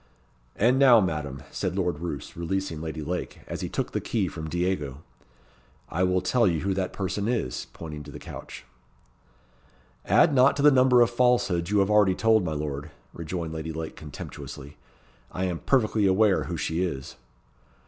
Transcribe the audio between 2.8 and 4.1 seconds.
Lady Lake, as he took the